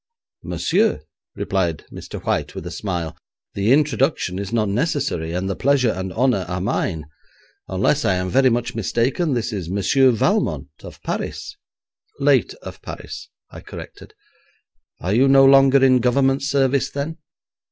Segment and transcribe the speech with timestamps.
[0.41, 1.03] 'Monsieur,'
[1.35, 2.25] replied Mr.
[2.25, 3.15] White with a smile,
[3.53, 7.05] 'the introduction is not necessary, and the pleasure and honour are mine.
[7.67, 11.55] Unless I am very much mistaken, this is Monsieur Valmont of Paris?'
[12.19, 14.15] 'Late of Paris,' I corrected.
[14.99, 17.19] 'Are you no longer in Government service then?'